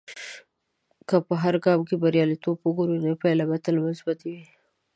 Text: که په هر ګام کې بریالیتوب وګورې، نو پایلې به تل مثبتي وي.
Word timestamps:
که 1.07 1.15
په 1.27 1.33
هر 1.43 1.55
ګام 1.65 1.79
کې 1.87 1.95
بریالیتوب 2.03 2.57
وګورې، 2.61 2.97
نو 3.05 3.13
پایلې 3.21 3.45
به 3.49 3.57
تل 3.65 3.75
مثبتي 3.87 4.29
وي. 4.33 4.45